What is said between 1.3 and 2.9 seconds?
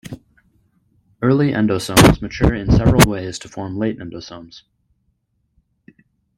endosomes mature in